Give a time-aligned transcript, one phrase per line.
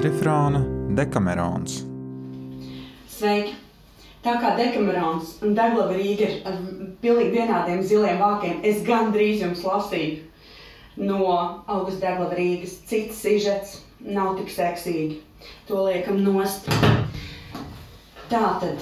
[0.00, 0.62] kvadrifrāna
[0.96, 1.82] Dekamerons.
[3.12, 3.50] Sveiki!
[4.24, 6.54] Tā kā Dekamerons un Daglava Rīga ir ar
[7.02, 11.18] pilnīgi vienādiem ziliem vākiem, es gandrīz jums lasīju no
[11.66, 12.78] Augusta Daglava Rīgas.
[12.88, 15.18] Cits sižets nav tik seksīgi.
[15.68, 16.72] To liekam nost.
[18.32, 18.80] Tātad.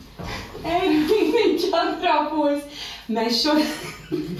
[0.78, 2.88] Ej, viņš atrāpojas.
[3.12, 3.76] Mēs šodien,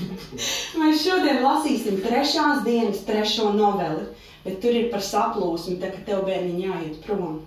[0.80, 4.08] mēs šodien lasīsim trešās dienas trešo noveli,
[4.44, 7.40] bet tur ir par saplūsmi, tā ka tev bērniņi jāiet prom.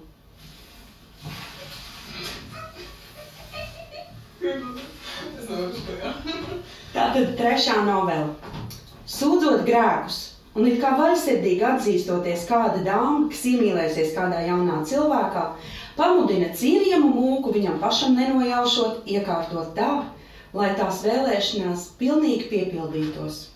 [6.93, 8.33] Tātad trešā novela.
[9.13, 10.17] Sūdzot grēkus,
[10.57, 15.45] un it kā vaļsirdīgi atzīstoties kāda dāma, kas iemīlēsies kādā jaunā cilvēkā,
[15.97, 19.91] pamudina cienījamu mūku viņam pašam nenojaušot, iekārtot tā,
[20.53, 23.52] lai tās vēlēšanās pilnīgi piepildītos.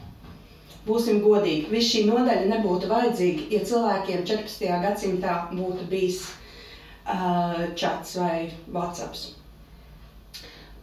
[0.88, 4.68] Būsim godīgi, viss šī nodaļa nebūtu vajadzīga, ja cilvēkiem 14.
[4.86, 9.34] gadsimtā būtu bijis uh, čats vai WhatsApp.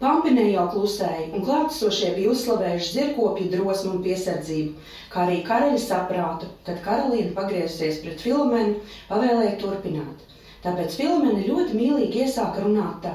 [0.02, 6.50] Pampinē jau klusēja, un klātesošie bija uzslavējuši zirkopju drosmu un piesardzību, kā arī karaļa saprātu,
[6.66, 10.26] kad karaliene pagriezusies pret Filomenu, pavēlēja turpināt.
[10.66, 13.14] Tāpēc Filomena ļoti mīlīgi iesāka runāt tā.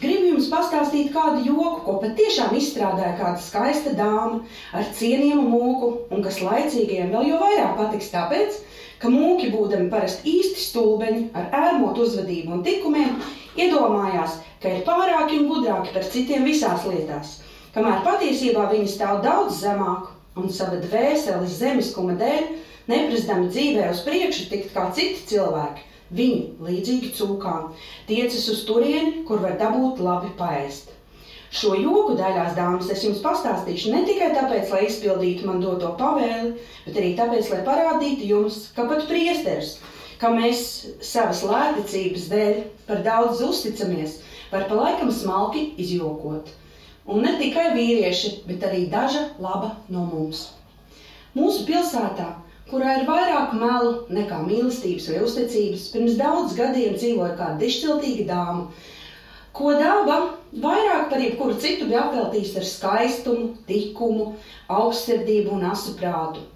[0.00, 4.38] Gribu jums pastāstīt kādu joku, ko patiešām izstrādāja kāda skaista dāma
[4.72, 8.56] ar cienījumu mūku, un kas laicīgajiem vēl jo vairāk patiks tāpēc,
[9.02, 13.12] ka mūki, būdami parasti īsti stulbeņi ar ērmotu uzvedību un tikumiem,
[13.60, 17.36] iedomājās, ka ir pārāki un gudrāki par citiem visās lietās,
[17.76, 20.08] kamēr patiesībā viņi stāv daudz zemāk
[20.40, 22.48] un sava dvēseles zemiskuma dēļ
[22.88, 27.68] neprasdami dzīvē uz priekšu tikt kā citi cilvēki Viņi, līdzīgi cūkām,
[28.08, 30.90] tiecas uz turieni, kur var dabūt labi paēst.
[31.54, 36.52] Šo joku daļās, dāmas, es jums pastāstīšu ne tikai tāpēc, lai izpildītu man doto pavēli,
[36.86, 39.76] bet arī tāpēc, lai parādītu jums, ka pat priesteris,
[40.22, 40.64] ka mēs
[41.02, 44.20] savas lētecības dēļ par daudz uzticamies,
[44.50, 46.50] var pa laikam smalki izjokot.
[47.10, 50.48] Un ne tikai vīrieši, bet arī daža laba no mums.
[51.34, 52.32] Mūsu pilsētā
[52.70, 58.68] kurā ir vairāk melu nekā mīlestības vai uzticības, pirms daudz gadiem dzīvoja kāda dišciltīga dāma,
[59.56, 60.20] ko daba
[60.62, 64.32] vairāk par jebkuru citu bija apveltījusi ar skaistumu, tikumu,
[64.70, 66.46] augstsirdību un asu prātu.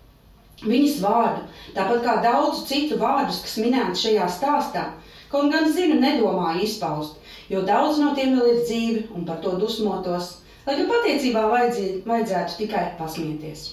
[0.64, 1.44] Viņas vārdu,
[1.76, 4.84] tāpat kā daudzu citu vārdus, kas minēti šajā stāstā,
[5.32, 7.18] kaut gan zinu, nedomāju izpaust,
[7.50, 12.60] jo daudz no tiem vēl ir dzīvi un par to dusmotos, lai gan patiecībā vajadzētu
[12.62, 13.72] tikai pasmieties.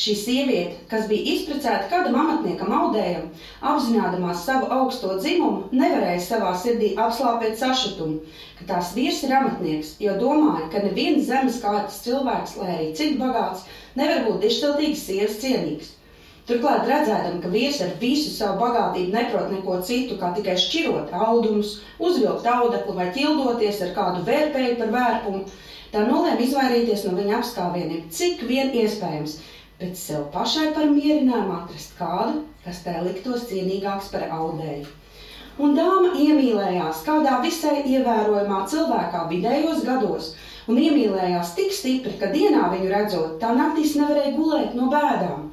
[0.00, 3.26] Šī sieviete, kas bija izprecēta kādam amatniekam audējam,
[3.68, 8.22] apzinādamās savu augsto dzimumu, nevarēja savā sirdī apslāpēt sašutumu,
[8.56, 13.18] ka tās vīrs ir amatnieks, jo domāja, ka neviens zemes kārtas cilvēks, lai arī cik
[13.20, 13.66] bagāts,
[14.00, 15.92] nevar būt dištiltīgs sievas cienīgs.
[16.48, 21.76] Turklāt redzēdam, ka vīrs ar visu savu bagātību neprot neko citu, kā tikai šķirot audumus,
[22.00, 25.44] uzvilkt audeklu vai ķildoties ar kādu vērpēju par vērpumu,
[25.92, 29.36] tā nolēma izvairīties no viņa apskāvieniem, cik vien iespējams,
[29.80, 34.88] bet sev pašai par mierinājumu atrast kādu, kas tai liktos cienīgāks par audēju.
[35.60, 40.30] Un dāma iemīlējās kādā visai ievērojamā cilvēkā vidējos gados,
[40.68, 45.48] un iemīlējās tik stipri, ka dienā viņu redzot, tā naktīs nevarēja gulēt no bēdām.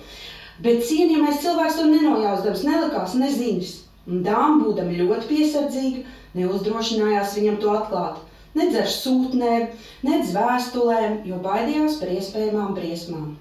[0.64, 3.74] Bet cienījamais cilvēks to nenojausdams nelikās neziņas,
[4.12, 6.06] un dāma, būdama ļoti piesardzīga,
[6.40, 8.24] neuzdrošinājās viņam to atklāt.
[8.58, 9.68] Nedz ar sūtnēm,
[10.08, 13.36] nedz vēstulēm, jo baidījās par iespējamām briesmām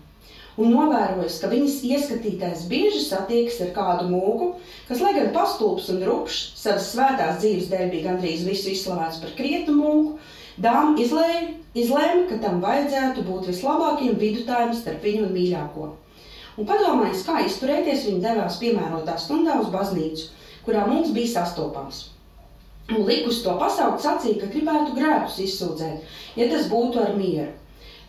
[0.57, 4.49] un novērojis, ka viņas ieskatītais bieži satiekas ar kādu mūku,
[4.89, 9.35] kas, lai gan pastulps un rupšs, savas svētās dzīves dēļ bija gandrīz visu izslavēts par
[9.37, 10.17] krietnu mūku,
[10.57, 15.93] dāma izlēma, izlēma, ka tam vajadzētu būt vislabākajam vidutājam starp viņu un mīļāko.
[16.57, 20.31] Un padomājis, kā izturēties, viņa devās piemērotā stundā uz baznīcu,
[20.65, 22.07] kurā mums bija sastopams.
[22.87, 27.53] Un likus to pasaukt sacīja, ka gribētu grēkus izsūdzēt, ja tas būtu ar mieru.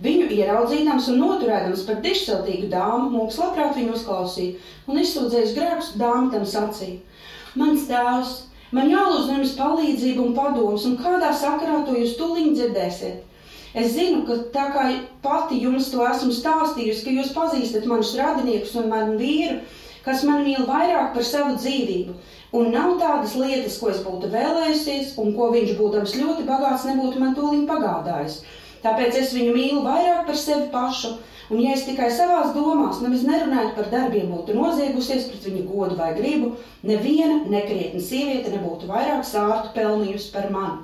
[0.03, 6.29] Viņu ieraudzīdams un noturēdams par dišciltīgu dāmu, mūks labprāt viņu uzklausīja un izsūdzējis grēkus dāmu
[6.33, 6.99] tam sacīja.
[7.57, 8.35] Mans tēvs,
[8.77, 13.23] man jālūdz jums palīdzību un padomus, un kādā sakarā to jūs tuliņ dzirdēsiet.
[13.77, 14.83] Es zinu, ka tā kā
[15.25, 19.59] pati jums to esmu stāstījusi, ka jūs pazīstat manus radiniekus un manu vīru,
[20.05, 22.13] kas man mīl vairāk par savu dzīvību,
[22.57, 27.21] un nav tādas lietas, ko es būtu vēlējusies, un ko viņš, būdams ļoti bagāts, nebūtu
[27.21, 28.39] man tūlīt pagādājis.
[28.87, 31.17] Tāpēc es viņu mīlu vairāk par sevi pašu.
[31.47, 35.95] Un, ja es tikai savās domās, nemaz nerunāju par darbiem, būtu noziegusies pret viņu godu
[35.99, 36.53] vai gribu,
[36.87, 40.83] neviena nekrietna sieviete nebūtu vairāk sārtu pelnījusi par mani.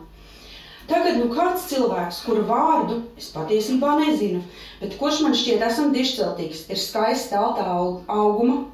[0.87, 4.43] Tagad nu kāds cilvēks, kuru vārdu es patiesībā nezinu,
[4.81, 8.65] bet kurš man šķiet esam dišciltīgs, ir skaists teltā auguma,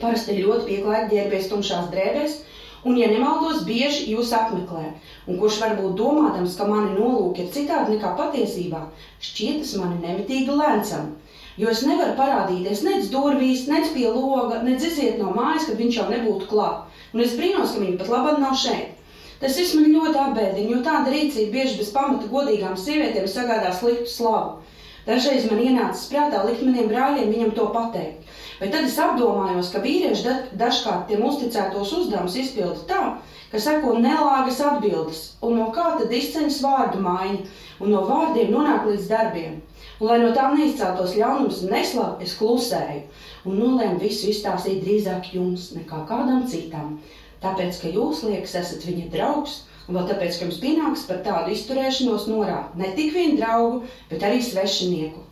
[0.00, 2.38] Parasti ļoti pieklājīgi ģērbies tumšās drēbēs,
[2.84, 4.86] un, ja nemaldos, bieži jūs apmeklē,
[5.26, 8.82] un kurš varbūt domādams, ka mani nolūki ir citādi nekā patiesībā,
[9.24, 11.14] šķietas mani nemitīgi lēncam.
[11.56, 16.00] Jo es nevaru parādīties nec durvīs, nec pie loga, nec iziet no mājas, kad viņš
[16.00, 16.90] jau nebūtu klāt.
[17.14, 18.96] Un es brīnos, ka viņi pat labāk nav šeit.
[19.38, 24.10] Tas viss man ļoti apbēdina, jo tāda rīcība bieži bez pamata godīgām sievietēm sagādā sliktu
[24.10, 24.64] slavu.
[25.04, 28.23] Dažreiz man ienāca prātā likt maniem brāļiem viņam to pateikt.
[28.60, 30.34] Bet tad es apdomājos, ka vīrieši da
[30.64, 33.02] dažkārt tiem uzticētos uzdevumus izpilda tā,
[33.50, 37.40] ka seko nelāgas atbildes, un no kā tad izceņas vārdu maiņa,
[37.82, 39.60] un no vārdiem nonāk līdz darbiem.
[40.00, 43.04] Un, lai no tām neizceltos ļaunums un neslava, es klusēju
[43.48, 46.96] un nolēmu visu izstāstīt drīzāk jums nekā kādam citam.
[47.44, 51.52] Tāpēc, ka jūs liekas, esat viņa draugs, un vēl tāpēc, ka jums pienāks par tādu
[51.54, 55.22] izturēšanos norādīt ne tik vienu draugu, bet arī svešinieku.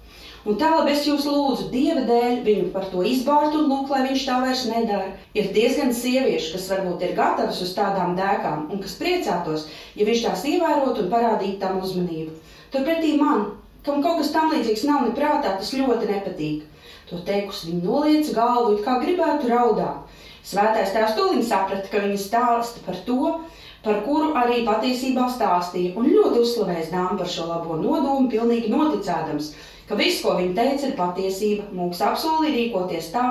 [0.43, 4.01] Un tā labi es jūs lūdzu, Dieva dēļ, viņu par to izbārt un lūk, lai
[4.09, 5.13] viņš tā vairs nedara.
[5.39, 10.25] Ir diezgan sieviešu, kas varbūt ir gatavas uz tādām dēkām un kas priecātos, ja viņš
[10.27, 12.35] tās ievērotu un parādītu tam uzmanību.
[12.75, 13.53] Turpretī man,
[13.87, 16.69] kam kaut kas tam līdzīgs nav neprātā, tas ļoti nepatīk.
[17.13, 20.21] To teikusi, viņa nolieca galvu, it kā gribētu raudāt.
[20.43, 23.37] Svētais tēvs tūlīt saprata, ka viņa stāsta par to,
[23.85, 29.53] par kuru arī patiesībā stāstīja, un ļoti uzslavējis dāmu par šo labo nodomu, pilnīgi noticēdams,
[29.89, 31.69] ka viss, ko viņa teica, ir patiesība.
[31.77, 33.27] Mūks apsolīja rīkoties tā,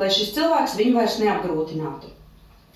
[0.00, 2.12] lai šis cilvēks viņu vairs neapgrūtinātu.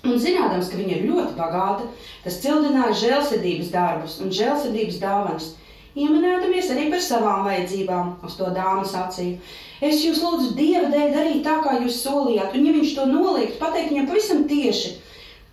[0.01, 1.85] Un zinādams, ka viņa ir ļoti bagāta,
[2.23, 5.51] tas cildināja žēlsirdības darbus un žēlsirdības dāvanas,
[5.93, 9.37] ieminēdamies arī par savām vajadzībām, uz to dāmas sacīja.
[9.81, 12.57] Es jūs lūdzu, Dieva dēļ, darīt tā, kā jūs solījāt.
[12.57, 14.95] Un, ja viņš to noliektu, pateikt viņam pavisam tieši,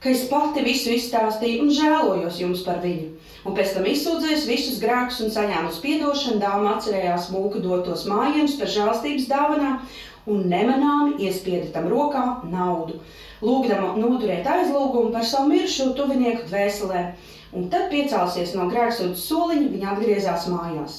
[0.03, 3.09] ka es pati visu izstāstīju un žēlojos jums par viņu.
[3.47, 8.71] Un pēc tam izsūdzējis visus grēkus un saņēmis atdošanu, dāma atcerējās mūku dotos mājiems par
[8.75, 9.81] žēlstības dāvanām
[10.29, 12.99] un nemanāmi iespieda tam rokā naudu,
[13.43, 17.05] lūgdama noturēt aizlūgumu par savu mirušo tuvinieku dvēselē.
[17.56, 20.99] Un tad piecālsies no grēksūdzes soliņa, viņa atgriezās mājās.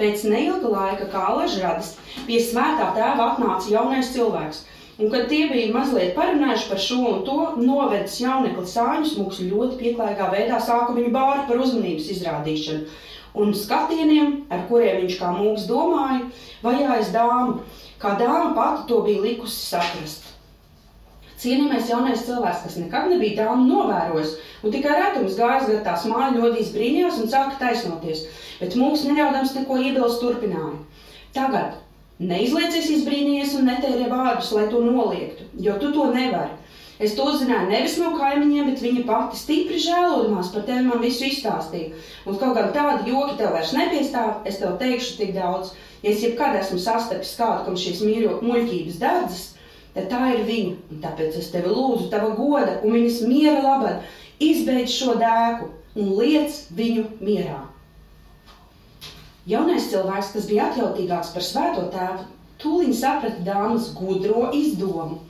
[0.00, 1.90] Pēc neilga laika, kā Lažradas,
[2.24, 4.62] pie svētā tēva atnāca jaunais cilvēks.
[5.00, 9.78] Un, kad tie bija mazliet parunājuši par šo un to, novedis jaunekli sāņus, mūks ļoti
[9.80, 12.98] pieklājīgā veidā sāka viņu bāri par uzmanības izrādīšanu.
[13.40, 16.26] Un skatieniem, ar kuriem viņš kā mūks domāja,
[16.64, 17.62] vajājas dāmu,
[18.02, 20.28] kā dāma pati to bija likusi saprast.
[21.40, 26.42] Cienījamais jaunais cilvēks, kas nekad nebija dāmu novērojis, un tikai retums gājis gar tās māju
[26.42, 28.26] ļodīs brīnījās un sāka taisnoties
[28.60, 30.76] bet mūks neļaudams neko iebilst turpināja.
[31.34, 31.78] Tagad
[32.20, 36.56] neizliecies izbrīnījies un netērē vārdus, lai to noliektu, jo tu to nevari.
[37.00, 41.24] Es to uzzināju nevis no kaimiņiem, bet viņa pati stipri žēlojumās par tevi man visu
[41.30, 41.94] izstāstīja.
[42.28, 45.72] Un kaut gan tādi joki tev vairs nepiestāv, es tev teikšu tik daudz.
[46.04, 49.46] Ja es jebkad esmu sastapis kādu, kam šīs muļķības dārdzas,
[49.96, 50.76] tad tā ir viņa.
[50.92, 54.04] Un tāpēc es tevi lūdzu, tava goda un viņas miera labad,
[54.36, 57.62] izbeidz šo dēku un liec viņu mierā.
[59.48, 62.26] Jaunais cilvēks, kas bija atjautīgāks par svēto tēvu,
[62.60, 65.22] tūlīt saprata dāmas gudro izdomu.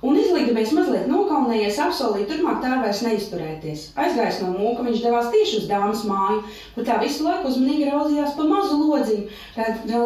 [0.00, 3.82] Un izlīgamies mazliet nokaunējies, apsolīja turpmāk tā vairs neizturēties.
[4.00, 6.38] Aizgājis no mūka, viņš devās tieši uz dāmas māju,
[6.76, 9.26] kur tā visu laiku uzmanīgi raudzījās pa mazu lodziņu,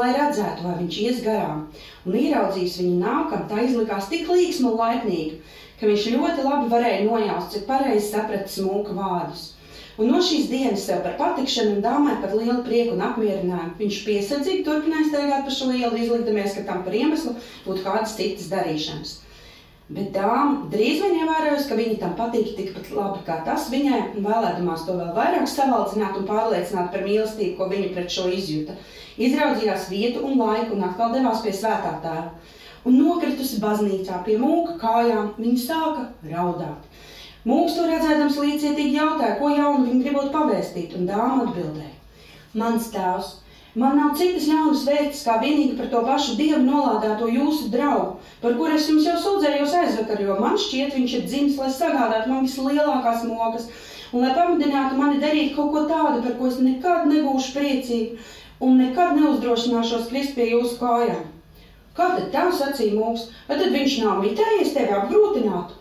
[0.00, 1.62] lai redzētu, vai viņš ies garām.
[2.08, 5.38] Un ieraudzījis viņu nākam, tā izlikās tik līksma un laipnīga,
[5.78, 9.52] ka viņš ļoti labi varēja nojaust, cik pareizi sapratis mūka vārdus.
[9.94, 13.98] Un no šīs dienas sev par patikšanu un dāmai par lielu prieku un apmierinājumu viņš
[14.08, 17.36] piesardzīgi turpināja staigāt pa šo ielu, izlikdamies, ka tam par iemeslu
[17.66, 19.20] būtu kādas citas darīšanas.
[19.94, 24.26] Bet dāma drīz vien ievērojusi, ka viņa tam patīk tikpat labi kā tas viņai, un
[24.26, 28.74] vēlētumās to vēl vairāk savaldzināt un pārliecināt par mīlestību, ko viņa pret šo izjūta.
[29.20, 32.32] Izraudzījās vietu un laiku un atkal devās pie svētā tēva.
[32.88, 36.88] Un nokritusi baznīcā pie mūka kājām, viņa sāka raudāt.
[37.44, 41.90] Mūks to redzēdams līdzietīgi jautāja, ko jaunu viņi gribot pavēstīt, un dāma atbildēja:
[42.56, 43.34] Mans tēvs,
[43.82, 48.56] man nav citas jaunas vērtības, kā vienīgi par to pašu dievu nolādēto jūsu draugu, par
[48.56, 52.48] kur es jums jau sūdzējos aizvakar, jo man šķiet, viņš ir dzimis, lai sagādātu man
[52.48, 53.68] vislielākās mokas,
[54.14, 58.26] un lai pamudinātu mani darīt kaut ko tādu, par ko es nekad nebūšu priecīga,
[58.64, 61.24] un nekad neuzdrošināšos krist pie jūsu kājām.
[61.94, 65.73] Kā tad tā sacīja mūks, vai tad viņš nav mitējies tevi apgrūtinātu?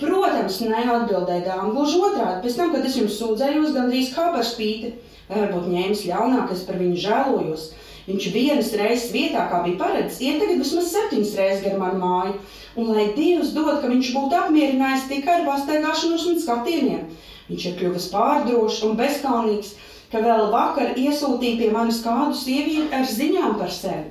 [0.00, 1.74] Protams, neatbildēja dāma.
[1.74, 4.94] Gluži otrādi, pēc tam, kad es jums sūdzējos, gandrīz kā par spīti,
[5.28, 7.66] varbūt ņēmis ļaunāk, es par viņu žēlojos.
[8.06, 12.32] Viņš vienas reizes vietā, kā bija paredzēts, iet tagad vismaz septiņas reizes gar manu māju.
[12.80, 17.04] Un lai Dievs dod, ka viņš būtu apmierinājis tikai ar pastaigāšanos un skatieniem.
[17.50, 19.74] Viņš ir kļuvis pārdrošs un bezkaunīgs,
[20.10, 24.08] ka vēl vakar iesūtīja pie manis kādu sievieti ar ziņām par sevi.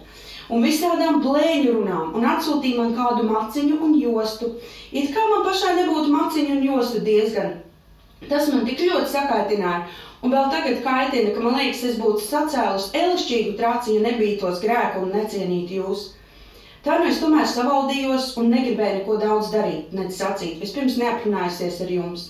[0.50, 4.52] Un visādām blēņu runām, un atsūtīja man kādu maciņu un jostu.
[4.92, 7.58] It kā man pašai nebūtu maciņu un jostu diezgan.
[8.28, 9.84] Tas man tik ļoti sakaitināja,
[10.26, 15.06] un vēl tagad kaitina, ka man liekas, es būtu sacēlus elišķīgu traci, ja nebītos grēku
[15.06, 16.10] un necienītu jūs.
[16.84, 21.92] Tā nu es tomēr savaldījos un negribēju neko daudz darīt, nec sacīt, vispirms neaprunājusies ar
[21.92, 22.28] jums.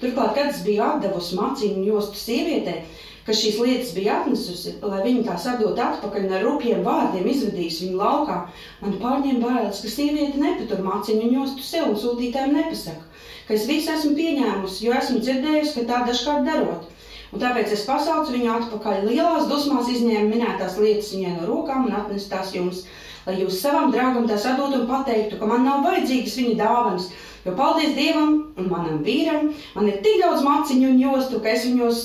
[0.00, 2.80] Turklāt, kad es biju atdevusi maciņu jostu sievietei,
[3.26, 7.80] kas šīs lietas bija atnesusi, lai viņa tās atdot atpakaļ un ar rupjiem vārdiem izvedīs
[7.84, 8.38] viņu laukā,
[8.80, 13.04] man pārņēma bailes, ka sieviete nepatur maciņu un jostu sev un sūtītājiem nepasaka,
[13.48, 16.88] ka es visu esmu pieņēmusi, jo esmu dzirdējusi, ka tā dažkārt darot.
[17.30, 21.94] Un tāpēc es pasaucu viņu atpakaļ lielās dusmās, izņēmu minētās lietas viņai no rokām un
[22.00, 22.86] atnesu tās jums,
[23.26, 27.10] lai jūs savam draugam tās atdot un pateiktu, ka man nav vajadzīgas viņa dāvanas,
[27.44, 31.64] Jo paldies Dievam un manam vīram, man ir tik daudz maciņu un jostu, ka es,
[31.64, 32.00] viņos,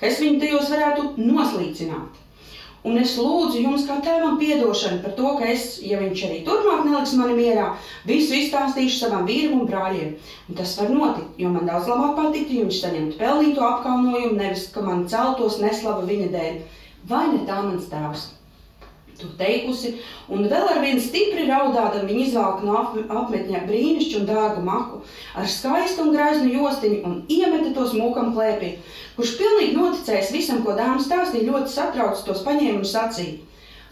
[0.00, 2.22] ka es viņu tajos varētu noslīcināt.
[2.86, 6.84] Un es lūdzu jums, kā tēvam, atdošanu par to, ka es, ja viņš arī turpmāk
[6.86, 7.72] neliks mani mierā,
[8.06, 10.12] visu izstāstīšu savam vīram un brāļiem.
[10.46, 14.68] Un tas var notikt, jo man daudz labāk patiktu, ja viņš saņemtu pelnīto apkaunojumu, nevis
[14.70, 16.64] ka man celtos neslava viņa dēļ.
[17.10, 18.28] Vai ne tā mans tēvs?
[19.20, 19.94] To teikusi,
[20.32, 22.76] un vēl ar vienu stipri raudādam viņa izvelk no
[23.22, 25.02] apmetņa brīnišķu un dārgu maku
[25.38, 28.76] ar skaistu un graiznu jostiņu un iemeta tos mūkam klēpī,
[29.16, 33.42] kurš pilnīgi noticējis visam, ko dāma stāstīja, ļoti satrauc tos paņēma un sacīja.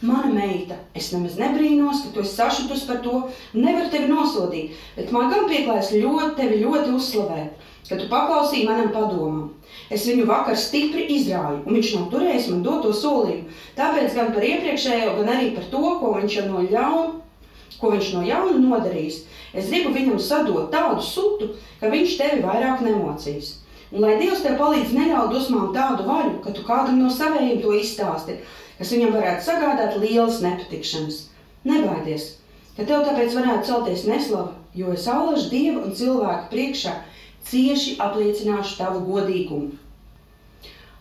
[0.05, 3.23] Mana meita, es nemaz nebrīnos, ka tu esi sašutus par to,
[3.55, 8.91] nevaru tevi nosodīt, bet man gan pieklājas ļoti tevi ļoti uzslavēt, ka tu paklausīji manam
[8.93, 9.47] padomam.
[9.93, 13.51] Es viņu vakar stipri izrāju, un viņš nav turējis man doto solījumu.
[13.77, 17.11] Tāpēc gan par iepriekšējo, gan arī par to, ko viņš no ļauna,
[17.81, 19.21] ko viņš no jauna nodarījis.
[19.55, 21.51] Es gribu viņam sadot tādu sutu,
[21.81, 23.59] ka viņš tevi vairāk nemocīs.
[23.95, 27.75] Un lai Dievs tev palīdz neļaut dusmām tādu vaļu, ka tu kādam no savējiem to
[27.79, 28.41] izstāsti,
[28.79, 31.21] kas viņam varētu sagādāt lielas nepatikšanas.
[31.69, 32.25] Nebaidies,
[32.75, 36.97] ka tev tāpēc varētu celties neslava, jo es allažu Dieva un cilvēku priekšā
[37.51, 39.73] cieši apliecināšu tavu godīgumu.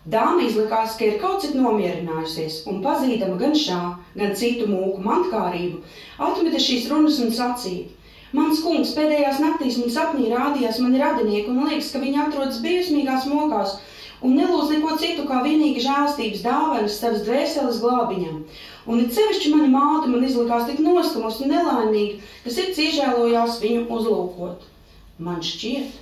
[0.04, 3.80] Dāma izlikās, ka ir kaut cik nomierinājusies, un pazīdama gan šā,
[4.20, 5.80] gan citu mūku mantkārību,
[6.26, 7.86] atmeta šīs runas un sacīja:
[8.34, 13.28] Mans kungs pēdējās naktīs man sapnī rādījās mani radinieki, un liekas, ka viņi atrodas briesmīgās
[13.30, 13.76] mokās,
[14.26, 18.42] un nelūdz neko citu kā vienīgi žēlstības dāvanas savas dvēseles glābiņam.
[18.90, 23.86] Un it sevišķi mana māte man izlikās tik noskamusi un nelaimīga, ka sirds iežēlojās viņu
[23.88, 24.66] uzlūkot.
[25.24, 25.94] Man šķiet,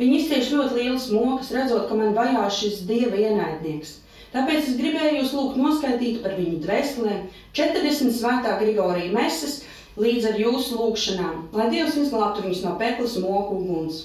[0.00, 3.98] Viņi izcieš ļoti lielas mokas, redzot, ka man vajā šis dieva ienaidnieks.
[4.32, 7.26] Tāpēc es gribēju jūs lūgt noskaidīt par viņu dvēselēm
[7.58, 9.58] 40 svētā Grigorija meses
[10.00, 14.04] līdz ar jūsu lūgšanām, lai Dievs izglābtu viņus no peklas moku uguns.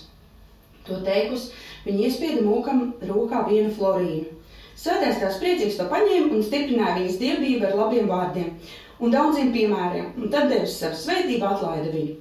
[0.90, 1.52] To teikus,
[1.86, 4.34] viņi iespieda mūkam rokā vienu florīnu.
[4.76, 8.52] Svētais tās priecīgs to paņēma un stiprināja viņas dievību ar labiem vārdiem
[9.00, 12.18] un daudziem piemēriem, un tad devis savu svētību atlaida viņu.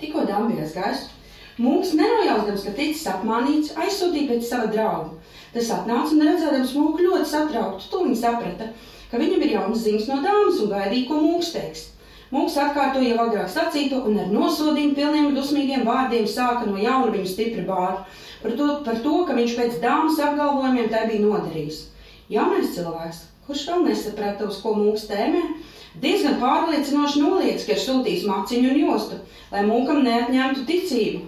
[0.00, 0.66] Tikko dāma bija
[1.56, 5.14] Mūks nenojausdams, ka ticis apmānīts, aizsūtīja pēc sava drauga.
[5.54, 8.66] Tas atnāca un redzēdams mūku ļoti satrauktu, to viņa saprata,
[9.08, 11.84] ka viņam ir jaunas ziņas no dāmas un gaidīja, ko mūks teiks.
[12.34, 17.30] Mūks atkārtoja jau agrāk sacīto un ar nosodījumu pilniem dusmīgiem vārdiem sāka no jauna viņu
[17.30, 18.02] stipri bāru
[18.42, 21.78] par to, par to, ka viņš pēc dāmas apgalvojumiem tai bija nodarījis.
[22.34, 25.40] Jaunais cilvēks, kurš vēl nesaprata, uz ko mūks tēmē,
[26.02, 29.22] diezgan pārliecinoši noliedz, ka ir sūtījis maciņu un jostu,
[29.54, 31.22] lai mūkam neatņemtu ticību.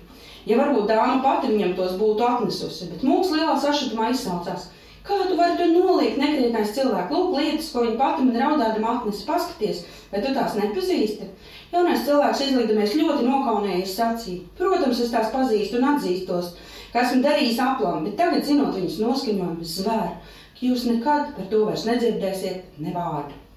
[0.46, 4.68] Ja varbūt dāma pati viņam tos būtu atnesusi, bet mūsu lielā sašutumā izsaucās.
[5.08, 7.12] Kā tu vari to noliekt, nekrietnais cilvēks?
[7.14, 9.80] Lūk, lietas, ko viņa pati man raudādama atnesa, paskaties,
[10.12, 11.30] vai tu tās nepazīsti?
[11.72, 14.44] Jaunais cilvēks izlikdamies ļoti nokaunējies sacīja.
[14.60, 16.52] Protams, es tās pazīstu un atzīstos,
[16.92, 20.14] ka esmu darījis aplam, bet tagad, zinot viņas noskaņojumu, zvēru,
[20.58, 23.47] ka jūs nekad par to vairs nedzirdēsiet ne vārdu.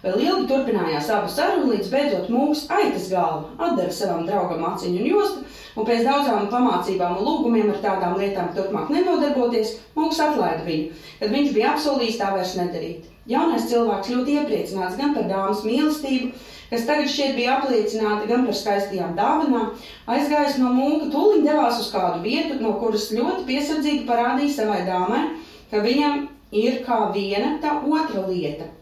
[0.00, 5.08] Vēl ilgi turpinājās abu sarunu, līdz beidzot mūks aitas galva atdeva savam draugam aciņu un
[5.10, 5.42] jostu,
[5.76, 11.34] un pēc daudzām pamācībām un lūgumiem ar tādām lietām turpmāk nenodarboties, mūks atlaida viņu, kad
[11.36, 13.12] viņš bija apsolījis tā vairs nedarīt.
[13.28, 16.32] Jaunais cilvēks ļoti iepriecināts gan par dāmas mīlestību,
[16.72, 19.70] kas tagad šeit bija apliecināta, gan par skaistajām dāvanām,
[20.16, 25.24] aizgājis no mūka, tūlīt devās uz kādu vietu, no kuras ļoti piesardzīgi parādīja savai dāmai,
[25.68, 28.72] ka viņam ir kā viena tā otra lieta–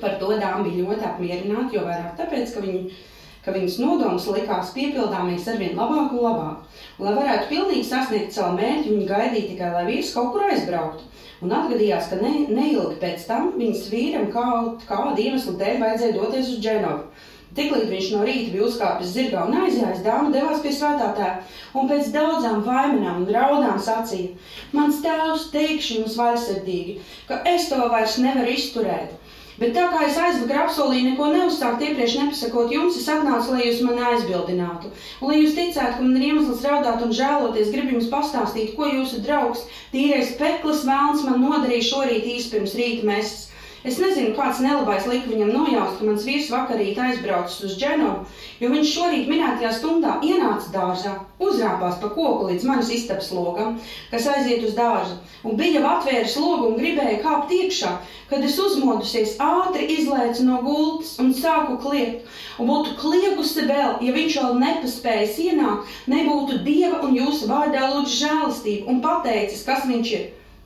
[0.00, 2.96] Par to dāma bija ļoti apmierināta, jo vairāk tāpēc, ka, viņi,
[3.44, 6.80] ka viņas nodoms likās piepildāmies arvien labāk un labāk.
[6.98, 11.10] Un, lai varētu pilnīgi sasniegt savu mērķi, viņi gaidīja tikai, lai vīrs kaut kur aizbrauktu.
[11.44, 16.52] Un atgadījās, ka ne, neilgi pēc tam viņas vīram kaut kādu iemeslu dēļ vajadzēja doties
[16.54, 17.30] uz Dženovu.
[17.54, 21.36] Tiklīdz viņš no rīta bija uzkāpis zirgā un aizjājis, dāma devās pie svētātāja
[21.78, 24.32] un pēc daudzām vaimanām un raudām sacīja:
[24.74, 26.96] Mans tēvs teikšu jums vaļsirdīgi,
[27.28, 29.14] ka es to vairs nevaru izturēt
[29.54, 33.84] Bet tā kā es aizvakar apsolīju neko neuzsākt iepriekš nepasakot jums, es atnācu, lai jūs
[33.86, 34.90] mani aizbildinātu.
[35.20, 38.90] Un lai jūs ticētu, ka man ir iemesls raudāt un žēloties, gribu jums pastāstīt, ko
[38.90, 39.62] jūsu draugs,
[39.94, 43.53] tīrais peklis vēlns man nodarīja šorīt īsti pirms rīta mēsas.
[43.84, 48.22] Es nezinu, kāds nelabais lika viņam nojaust, ka mans vīrs vakarīt aizbraucis uz Dženovu,
[48.62, 53.74] jo viņš šorīt minētajā stundā ienāca dārzā, uzrāpās pa koku līdz manas istabas logam,
[54.08, 57.90] kas aiziet uz dārzu, un bija jau atvēris logu un gribēja kāpt iekšā,
[58.30, 62.24] kad es uzmodusies ātri izlēcu no gultas un sāku kliegt,
[62.56, 68.16] un būtu kliegusi vēl, ja viņš vēl nepaspējis ienākt, nebūtu Dieva un jūsu vārdā lūdzu
[68.22, 70.24] žēlistību un pateicis, kas viņš ir.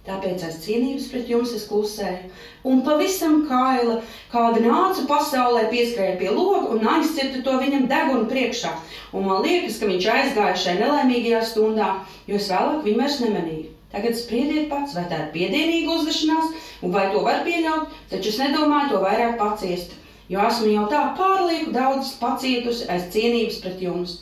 [0.08, 2.30] Tāpēc aiz cienības pret jums es klusēju.
[2.68, 3.98] Un pavisam kaila,
[4.32, 8.72] kāda nāca pasaulē, pieskrēja pie loga un aizcirta to viņam degunu priekšā.
[9.12, 11.90] Un man liekas, ka viņš aizgāja šai nelaimīgajā stundā,
[12.30, 13.74] jo es vēlāk viņu vairs nemanīju.
[13.92, 18.40] Tagad spriediet pats, vai tā ir piedienīga uzvešanās, un vai to var pieļaut, taču es
[18.42, 19.94] nedomāju to vairāk paciest,
[20.28, 24.18] jo esmu jau tā pārlieku daudz pacietusi aiz cienības pret jums.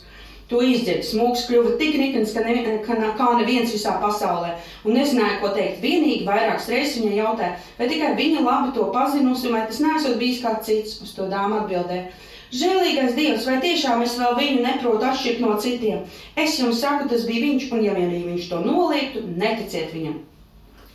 [0.47, 1.03] To izdzird.
[1.03, 4.53] Smūgs kļuva tik nikns, ka, ne, ka kā neviens visā pasaulē.
[4.87, 5.81] Un nezināja, ko teikt.
[5.83, 10.39] Vienīgi vairākas reizes viņai jautāja, vai tikai viņa labi to pazinusi, vai tas nesot bijis
[10.45, 11.01] kāds cits.
[11.03, 12.07] Uz to dāma atbildēja.
[12.55, 16.05] Žēlīgais Dievs, vai tiešām es vēl viņu neprotu atšķirt no citiem?
[16.39, 20.21] Es jums saku, tas bija viņš, un ja vien viņš to noliektu, neticiet viņam.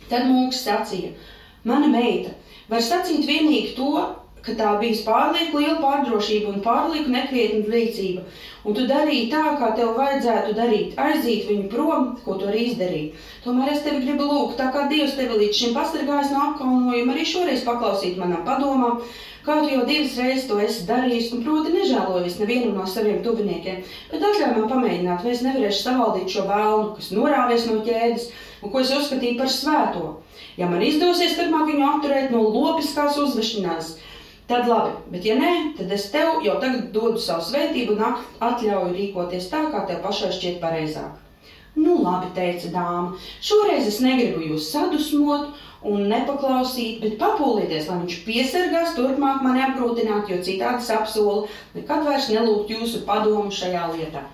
[0.09, 1.13] Tad mūks sacīja,
[1.69, 2.33] mana meita,
[2.73, 4.01] var sacīt vienīgi to,
[4.45, 8.25] ka tā bija pārlieku liela pārdrošība un pārlieku nekrietna rīcība.
[8.63, 13.09] Un tu darīji tā, kā tev vajadzētu darīt, aiziet viņu prom, ko tu arī izdarīji.
[13.43, 17.27] Tomēr es tevi gribu lūgt, tā kā Dievs tevi līdz šim pasargājis no apkaunojuma, arī
[17.27, 19.01] šoreiz paklausīt manam padomam,
[19.43, 24.23] tu jau divas reizes to esi darījis, un proti nežēlojies nevienu no saviem tuviniekiem, bet
[24.23, 28.29] atļauj man pamēģināt, vai es nevarēšu savaldīt šo vēlnu, kas norāvies no ķēdes
[28.63, 30.05] un ko es uzskatīju par svēto.
[30.55, 33.97] Ja man izdosies turpmāk viņu apturēt no lopiskās uzvešanās,
[34.47, 38.01] Tad labi, bet ja nē, tad es tev jau tagad dodu savu svētību un
[38.43, 41.19] atļauju rīkoties tā, kā tev pašai šķiet pareizāk.
[41.75, 43.21] Nu, labi, teica dāma.
[43.41, 45.55] Šoreiz es negribu jūs sadusmot
[45.87, 52.29] un nepaklausīt, bet papūlieties, lai viņš piesargās turpmāk mani apgrūtināt, jo citādi apsolu nekad vairs
[52.31, 54.27] nelūgt jūsu padomu šajā lietā.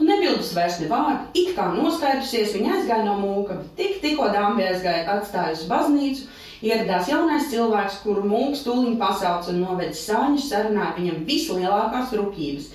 [0.00, 4.30] Un nebildes vairs ne vārdu, it kā noskaidrusies, viņa aizgāja no mūka, bet tik, tikko
[4.32, 6.28] dāma aizgāja atstājusi baznīcu,
[6.60, 12.66] Ieradās jaunais cilvēks, kuru mūks tūlīt pasauc un noved sāņu sarunā viņam vislielākās rūpības,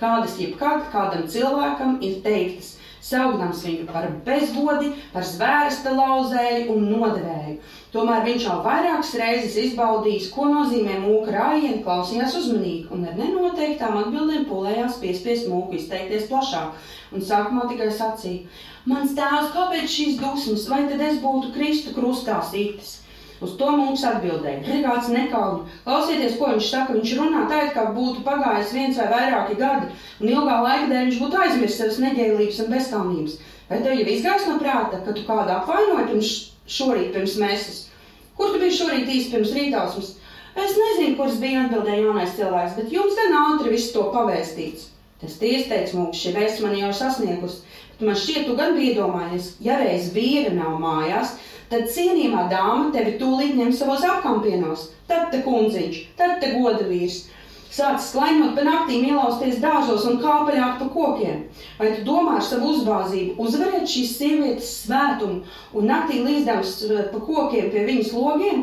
[0.00, 2.70] kādas jebkad kādam cilvēkam ir teiktas,
[3.04, 7.58] saukdams viņu par bezgodi, par zvērsta lauzēju un nodevēju.
[7.92, 14.00] Tomēr viņš jau vairākas reizes izbaudījis, ko nozīmē mūka rājieni, klausījās uzmanīgi un ar nenoteiktām
[14.06, 16.72] atbildēm pūlējās piespiest mūku izteikties plašāk.
[17.12, 18.48] Un sākumā tikai sacīja:
[18.88, 23.03] Mans tēvs, kāpēc šīs dusmas, vai tad es būtu Kristu krustā sīktas?
[23.44, 24.62] Uz to mums atbildēja.
[24.64, 25.66] Brigāts nekauni.
[25.84, 26.96] Klausieties, ko viņš saka.
[26.96, 31.10] Viņš runā tā, it kā būtu pagājis viens vai vairāki gadi, un ilgā laika dēļ
[31.10, 33.38] viņš būtu aizmirsis savas neģēlības un bezkaunības.
[33.68, 36.32] Vai tev jau izgājis no prāta, ka tu kādu apvainoji pirms
[36.78, 37.80] šorīt, pirms mēsas?
[38.38, 40.10] Kur tu biji šorīt īsti pirms rītausmas?
[40.54, 44.90] Es nezinu, kurš bija atbildēja jaunais cilvēks, bet jums gan ātri viss to pavēstīts.
[45.22, 47.62] Tas tiesa teica, mums šī vēsts man jau ir sasniegusi,
[47.94, 51.34] bet man šķiet, tu gan biji domājies, ja reiz vīra nav mājās,
[51.70, 54.90] tad cienījamā dāma tevi tūlīt ņem savos apkampienos.
[55.08, 57.24] Tad te kundziņš, tad te goda vīrs.
[57.74, 61.40] Sācis klaņot pa naktīm, ielausties dārzos un kāpaļāt pa kokiem.
[61.80, 65.40] Vai tu domā ar savu uzbāzību uzvarēt šīs sievietes svētumu
[65.74, 68.62] un naktī līdzdams eh, pa kokiem pie viņas logiem?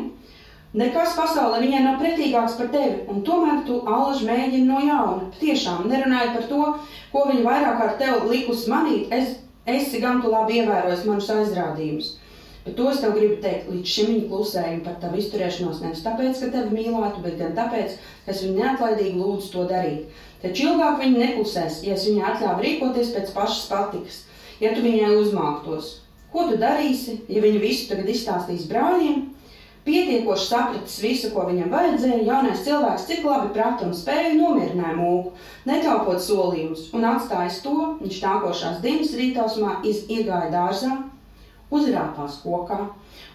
[0.72, 5.26] Nekas pasaulē viņai nav pretīgāks par tevi, un tomēr tu alaži mēģini no jauna.
[5.36, 6.68] Tiešām, nerunājot par to,
[7.12, 9.34] ko viņa vairāk ar tevi likus manīt, es,
[9.68, 12.14] esi gan tu labi ievērojis manus aizrādījumus.
[12.62, 16.36] Bet to es tev gribu teikt, līdz šim viņa klusēja par tavu izturēšanos nevis tāpēc,
[16.38, 20.20] ka tevi mīlētu, bet gan tāpēc, ka es viņu neatlaidīgi lūdzu to darīt.
[20.44, 24.20] Taču ilgāk viņa neklusēs, ja es viņai atļāvu rīkoties pēc pašas patikas,
[24.62, 25.90] ja tu viņai uzmāktos.
[26.32, 29.24] Ko tu darīsi, ja viņa visu tagad izstāstīs brāļiem?
[29.82, 35.32] Pietiekoši sapratis visu, ko viņam vajadzēja, jaunais cilvēks cik labi prata un spēja nomierināja mūku,
[35.66, 40.92] netaupot solījumus, un atstājis to, viņš nākošās dienas rītausmā iegāja dārzā,
[41.72, 42.78] uzrāpās kokā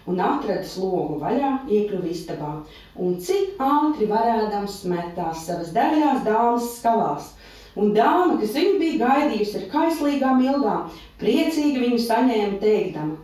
[0.08, 2.52] un atradis logu vaļā, iekļuva istabā,
[2.96, 7.32] un cik ātri varēdams metās savas dēļās dāmas skalās.
[7.78, 10.88] Un dāma, kas viņu bija gaidījusi ar kaislīgām ilgām,
[11.20, 13.18] priecīgi viņu saņēma teikdama: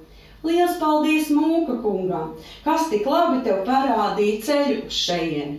[0.45, 2.35] Liels paldies mūka kungam,
[2.67, 5.59] kas tik labi tev parādīja ceļu uz šejieni!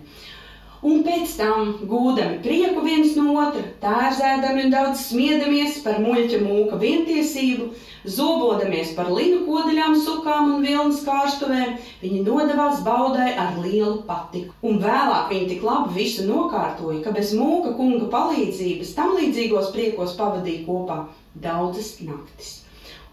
[0.83, 6.79] Un pēc tam gūdami prieku viens no otra, tērzēdami un daudz smiedamies par muļķa mūka
[6.81, 7.69] vientiesību,
[8.17, 14.53] zobodamies par linu kodaļām, sukām un vilnas kārstuvēm, viņi nodevās baudai ar lielu patiku.
[14.61, 20.13] Un vēlāk viņi tik labi visu nokārtoja, ka bez mūka kunga palīdzības tam līdzīgos priekos
[20.19, 22.59] pavadīja kopā daudzas naktis.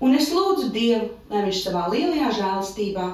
[0.02, 3.06] Un es lūdzu Dievu, lai viņš savā lielajā žēlastībā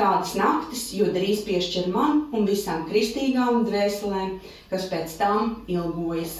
[0.00, 4.38] tādas naktis, jo drīz piešķir man un visām kristīgām dvēselēm,
[4.70, 6.38] kas pēc tam ilgojas.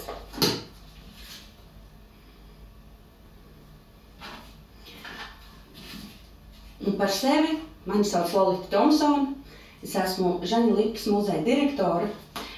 [6.80, 9.36] Un par sevi mani sauc Lorita Thompsona.
[9.84, 12.10] Es esmu Žaņa Lipas muzeja direktore,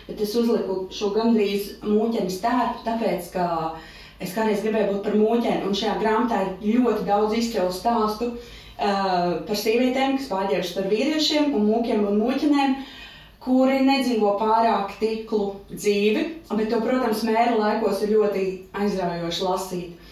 [0.09, 3.45] bet es uzliku šo gandrīz mūķenes tērpu, tāpēc, ka
[4.23, 8.51] es kādreiz gribēju būt par mūķeni, un šajā grāmatā ir ļoti daudz izcilu stāstu uh,
[8.79, 12.77] par sievietēm, kas pārģēršas par vīriešiem un mūkiem un mūķenēm,
[13.43, 18.47] kuri nedzīvo pārāk tiklu dzīvi, bet to, protams, mēra laikos ir ļoti
[18.85, 20.09] aizraujoši lasīt.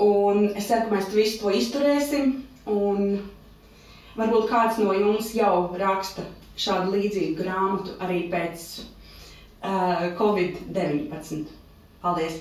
[0.00, 2.38] Un es ceru, ka mēs visu to izturēsim,
[2.70, 3.18] un
[4.18, 6.24] Varbūt kāds no jums jau raksta
[6.64, 11.46] šādu līdzīgu grāmatu arī pēc uh, Covid-19.
[12.04, 12.40] Paldies!